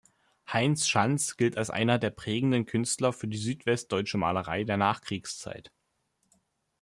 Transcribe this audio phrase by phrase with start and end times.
[0.51, 5.71] Heinz Schanz gilt als einer der prägenden Künstler für die südwestdeutsche Malerei der Nachkriegszeit.